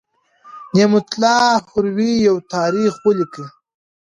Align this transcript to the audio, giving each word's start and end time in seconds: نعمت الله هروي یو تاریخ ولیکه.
نعمت 0.75 1.07
الله 1.13 1.55
هروي 1.71 2.11
یو 2.27 2.35
تاریخ 2.53 2.93
ولیکه. 3.05 3.45